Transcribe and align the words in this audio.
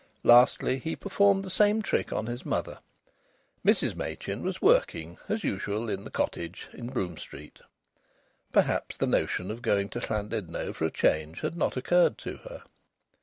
Lastly, 0.23 0.79
he 0.79 0.95
performed 0.95 1.43
the 1.43 1.51
same 1.51 1.83
trick 1.83 2.11
on 2.11 2.25
his 2.25 2.43
mother. 2.43 2.79
Mrs 3.63 3.93
Machin 3.95 4.41
was 4.41 4.59
working, 4.59 5.19
as 5.29 5.43
usual, 5.43 5.89
in 5.91 6.05
the 6.05 6.09
cottage 6.09 6.67
in 6.73 6.87
Brougham 6.87 7.19
Street. 7.19 7.59
Perhaps 8.51 8.97
the 8.97 9.05
notion 9.05 9.51
of 9.51 9.61
going 9.61 9.89
to 9.89 9.99
Llandudno 9.99 10.73
for 10.73 10.85
a 10.85 10.91
change 10.91 11.41
had 11.41 11.55
not 11.55 11.77
occurred 11.77 12.17
to 12.17 12.37
her. 12.37 12.63